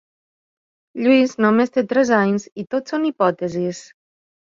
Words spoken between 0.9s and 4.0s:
Lluís només té tres anys i tot són hipòtesis.